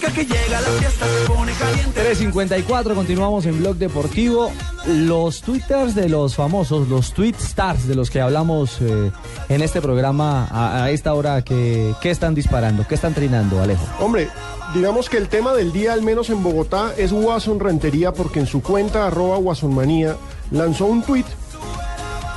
Que 0.00 0.24
llega, 0.24 0.60
la 0.60 0.68
fiesta 0.68 1.04
se 1.06 1.26
pone 1.26 1.52
caliente. 1.52 2.00
354, 2.00 2.94
continuamos 2.94 3.44
en 3.46 3.58
Blog 3.58 3.76
Deportivo. 3.76 4.50
Los 4.86 5.42
twitters 5.42 5.94
de 5.94 6.08
los 6.08 6.36
famosos, 6.36 6.88
los 6.88 7.12
tweet 7.12 7.34
stars 7.38 7.86
de 7.86 7.94
los 7.94 8.08
que 8.08 8.20
hablamos 8.20 8.80
eh, 8.80 9.10
en 9.48 9.62
este 9.62 9.82
programa 9.82 10.46
a, 10.50 10.84
a 10.84 10.90
esta 10.90 11.12
hora, 11.12 11.42
que, 11.42 11.92
¿qué 12.00 12.10
están 12.10 12.34
disparando? 12.34 12.86
¿Qué 12.86 12.94
están 12.94 13.14
trinando, 13.14 13.60
Alejo? 13.60 13.84
Hombre, 14.00 14.28
digamos 14.74 15.10
que 15.10 15.16
el 15.16 15.28
tema 15.28 15.52
del 15.54 15.72
día, 15.72 15.92
al 15.92 16.02
menos 16.02 16.30
en 16.30 16.42
Bogotá, 16.42 16.92
es 16.96 17.12
Watson 17.12 17.58
Rentería, 17.58 18.12
porque 18.12 18.38
en 18.40 18.46
su 18.46 18.62
cuenta 18.62 19.06
arroba 19.06 19.38
Watsonmanía 19.38 20.16
lanzó 20.50 20.86
un 20.86 21.02
tuit 21.02 21.26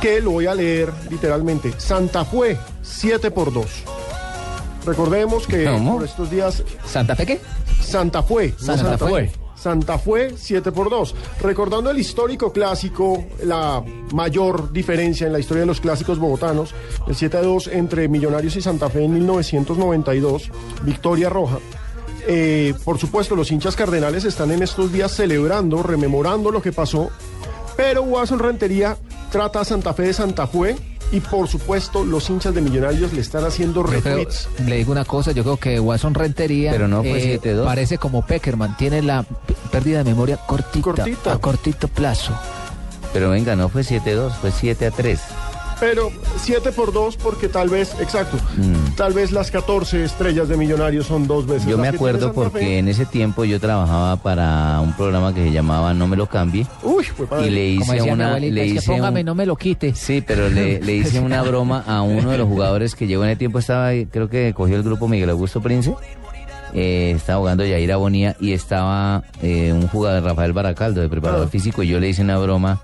que 0.00 0.20
lo 0.20 0.30
voy 0.32 0.46
a 0.46 0.54
leer 0.54 0.92
literalmente. 1.10 1.72
Santa 1.78 2.24
Fe, 2.24 2.58
7 2.82 3.30
por 3.30 3.52
2. 3.52 3.95
Recordemos 4.86 5.46
que 5.46 5.64
¿Cómo? 5.64 5.96
por 5.96 6.04
estos 6.04 6.30
días 6.30 6.62
¿Santa 6.84 7.16
Fe 7.16 7.26
qué? 7.26 7.40
Santa 7.80 8.22
Fe. 8.22 8.54
no 8.60 8.76
Santa 8.76 8.98
Fe. 8.98 9.32
Santa 9.56 9.98
Fe 9.98 10.34
7 10.36 10.70
por 10.70 10.90
2. 10.90 11.14
Recordando 11.42 11.90
el 11.90 11.98
histórico 11.98 12.52
clásico, 12.52 13.24
la 13.42 13.82
mayor 14.12 14.72
diferencia 14.72 15.26
en 15.26 15.32
la 15.32 15.40
historia 15.40 15.62
de 15.62 15.66
los 15.66 15.80
clásicos 15.80 16.18
bogotanos, 16.18 16.74
el 17.08 17.16
7 17.16 17.38
a 17.38 17.42
2 17.42 17.68
entre 17.68 18.08
Millonarios 18.08 18.54
y 18.56 18.60
Santa 18.62 18.88
Fe 18.90 19.04
en 19.04 19.14
1992, 19.14 20.50
victoria 20.82 21.30
roja. 21.30 21.58
Eh, 22.28 22.74
por 22.84 22.98
supuesto, 22.98 23.34
los 23.34 23.50
hinchas 23.50 23.76
cardenales 23.76 24.24
están 24.24 24.50
en 24.50 24.62
estos 24.62 24.92
días 24.92 25.12
celebrando, 25.12 25.82
rememorando 25.82 26.50
lo 26.50 26.60
que 26.60 26.72
pasó, 26.72 27.10
pero 27.76 28.02
Watson 28.02 28.38
Rentería 28.38 28.96
trata 29.30 29.60
a 29.60 29.64
Santa 29.64 29.94
Fe 29.94 30.04
de 30.04 30.12
Santa 30.12 30.46
Fe 30.46 30.76
y 31.12 31.20
por 31.20 31.46
supuesto 31.48 32.04
los 32.04 32.28
hinchas 32.30 32.54
de 32.54 32.60
Millonarios 32.60 33.12
le 33.12 33.20
están 33.20 33.44
haciendo 33.44 33.82
creo- 33.84 34.00
retweets. 34.00 34.48
le 34.66 34.76
digo 34.76 34.92
una 34.92 35.04
cosa, 35.04 35.32
yo 35.32 35.42
creo 35.44 35.56
que 35.56 35.78
Watson 35.80 36.14
Rentería 36.14 36.72
Pero 36.72 36.88
no 36.88 37.02
fue 37.02 37.34
eh, 37.34 37.40
7-2. 37.40 37.64
parece 37.64 37.98
como 37.98 38.24
Peckerman, 38.26 38.76
tiene 38.76 39.02
la 39.02 39.24
pérdida 39.70 39.98
de 39.98 40.04
memoria 40.04 40.36
cortita, 40.36 40.82
Cortita. 40.82 41.32
a 41.32 41.38
cortito 41.38 41.88
plazo. 41.88 42.32
Pero 43.12 43.30
venga, 43.30 43.54
no 43.56 43.68
fue 43.68 43.82
7-2, 43.82 44.32
fue 44.40 44.50
7-3. 44.50 45.18
Pero 45.78 46.10
7 46.38 46.72
por 46.72 46.90
2 46.92 47.18
porque 47.18 47.48
tal 47.48 47.68
vez, 47.68 47.94
exacto, 48.00 48.38
Mm. 48.56 48.94
tal 48.96 49.12
vez 49.12 49.30
las 49.30 49.50
14 49.50 50.04
estrellas 50.04 50.48
de 50.48 50.56
Millonarios 50.56 51.06
son 51.06 51.26
dos 51.26 51.46
veces. 51.46 51.66
Yo 51.68 51.76
me 51.76 51.88
acuerdo 51.88 52.32
porque 52.32 52.58
Fe. 52.60 52.78
en 52.78 52.88
ese 52.88 53.04
tiempo 53.04 53.44
yo 53.44 53.60
trabajaba 53.60 54.16
para 54.16 54.80
un 54.80 54.94
programa 54.94 55.34
que 55.34 55.44
se 55.44 55.52
llamaba 55.52 55.92
No 55.92 56.06
me 56.08 56.16
lo 56.16 56.26
cambie 56.26 56.66
Uy, 56.82 57.04
fue 57.04 57.26
padre. 57.26 57.48
y 57.48 57.50
le 57.50 57.66
hice 57.68 58.00
una 58.02 58.28
abuelita, 58.28 58.54
le 58.54 58.64
es 58.66 58.72
que 58.72 58.78
hice 58.78 58.86
póngame, 58.90 59.20
un- 59.20 59.26
no 59.26 59.34
me 59.34 59.44
lo 59.44 59.54
quite. 59.56 59.94
Sí, 59.94 60.22
pero 60.26 60.48
le, 60.48 60.80
le 60.82 60.96
hice 60.96 61.20
una 61.20 61.42
broma 61.42 61.84
a 61.86 62.00
uno 62.00 62.30
de 62.30 62.38
los 62.38 62.48
jugadores 62.48 62.94
que 62.94 63.06
llegó 63.06 63.24
en 63.24 63.30
el 63.30 63.38
tiempo, 63.38 63.58
estaba 63.58 63.88
ahí, 63.88 64.06
creo 64.06 64.30
que 64.30 64.54
cogió 64.54 64.76
el 64.76 64.82
grupo 64.82 65.08
Miguel 65.08 65.28
Augusto 65.28 65.60
Prince, 65.60 65.92
eh, 66.72 67.12
estaba 67.14 67.38
jugando 67.40 67.66
Yair 67.66 67.94
Bonía 67.96 68.34
y 68.40 68.52
estaba 68.52 69.24
eh, 69.42 69.72
un 69.74 69.86
jugador, 69.88 70.22
Rafael 70.24 70.54
Baracaldo, 70.54 71.02
de 71.02 71.08
preparador 71.10 71.46
Ah. 71.48 71.50
físico, 71.50 71.82
y 71.82 71.88
yo 71.88 72.00
le 72.00 72.08
hice 72.08 72.22
una 72.22 72.38
broma 72.38 72.80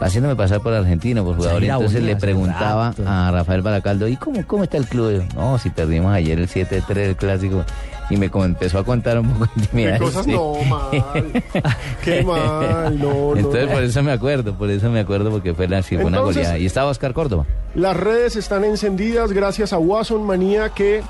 haciéndome 0.00 0.36
pasar 0.36 0.60
por 0.60 0.72
argentino, 0.72 1.24
por 1.24 1.36
jugador, 1.36 1.62
entonces 1.64 2.02
le 2.02 2.16
preguntaba 2.16 2.94
a 3.06 3.30
Rafael 3.30 3.62
Baracaldo, 3.62 4.08
¿y 4.08 4.16
cómo, 4.16 4.42
cómo 4.46 4.64
está 4.64 4.76
el 4.76 4.86
club? 4.86 5.12
Yo, 5.12 5.22
no, 5.40 5.58
si 5.58 5.70
perdimos 5.70 6.12
ayer 6.12 6.38
el 6.38 6.48
7-3 6.48 6.96
el 6.96 7.16
clásico, 7.16 7.64
y 8.10 8.16
me 8.16 8.26
empezó 8.32 8.78
a 8.80 8.84
contar 8.84 9.20
un 9.20 9.28
poco 9.28 9.44
de 9.44 9.50
Qué 9.54 9.60
intimidades. 9.60 10.00
cosas 10.00 10.24
sí. 10.24 10.32
no, 10.32 10.54
mal. 10.68 11.42
Qué 12.02 12.22
mal, 12.24 12.98
no, 12.98 13.12
no. 13.32 13.36
Entonces 13.36 13.66
no. 13.66 13.72
por 13.72 13.82
eso 13.84 14.02
me 14.02 14.12
acuerdo, 14.12 14.54
por 14.54 14.68
eso 14.70 14.90
me 14.90 15.00
acuerdo 15.00 15.30
porque 15.30 15.54
fue, 15.54 15.68
la, 15.68 15.82
sí, 15.82 15.94
fue 15.96 16.06
una 16.06 16.18
goleada. 16.20 16.58
Y 16.58 16.66
estaba 16.66 16.90
Oscar 16.90 17.12
Córdoba. 17.12 17.46
Las 17.74 17.96
redes 17.96 18.34
están 18.34 18.64
encendidas 18.64 19.32
gracias 19.32 19.72
a 19.72 19.78
Watson 19.78 20.24
Manía 20.24 20.70
que 20.70 21.02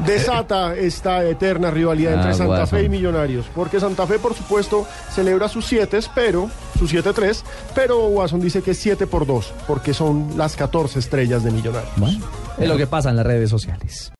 desata 0.00 0.74
esta 0.76 1.24
eterna 1.24 1.70
rivalidad 1.70 2.14
entre 2.16 2.30
Ah, 2.30 2.34
Santa 2.34 2.50
Watson. 2.60 2.78
Fe 2.80 2.84
y 2.84 2.88
Millonarios. 2.88 3.46
Porque 3.54 3.80
Santa 3.80 4.06
Fe, 4.06 4.18
por 4.18 4.34
supuesto, 4.34 4.86
celebra 5.10 5.48
sus 5.48 5.64
7, 5.66 6.00
pero, 6.14 6.50
sus 6.80 6.94
7-3, 6.94 7.42
pero 7.74 8.06
Watson 8.06 8.40
dice 8.40 8.62
que 8.62 8.70
es 8.70 8.78
7 8.78 9.06
por 9.06 9.26
2, 9.26 9.52
porque 9.66 9.92
son 9.92 10.32
las 10.38 10.56
14 10.56 10.98
estrellas 10.98 11.44
de 11.44 11.50
Millonarios. 11.50 11.92
Es 12.58 12.68
lo 12.68 12.78
que 12.78 12.86
pasa 12.86 13.10
en 13.10 13.16
las 13.16 13.26
redes 13.26 13.50
sociales. 13.50 14.08